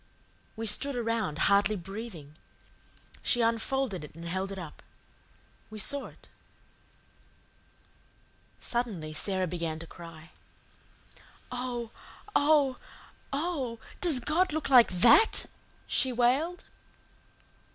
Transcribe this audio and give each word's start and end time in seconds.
We 0.55 0.65
stood 0.65 0.95
around, 0.95 1.37
hardly 1.45 1.75
breathing. 1.75 2.35
She 3.21 3.41
unfolded 3.41 4.03
it 4.03 4.15
and 4.15 4.25
held 4.25 4.51
it 4.51 4.57
up. 4.57 4.81
We 5.69 5.77
saw 5.77 6.07
it. 6.07 6.27
Suddenly 8.59 9.13
Sara 9.13 9.45
began 9.45 9.77
to 9.77 9.85
cry. 9.85 10.31
"Oh, 11.51 11.91
oh, 12.35 12.77
oh, 13.31 13.77
does 14.01 14.19
God 14.19 14.51
look 14.51 14.69
like 14.71 14.89
THAT?" 14.91 15.45
she 15.85 16.11
wailed. 16.11 16.63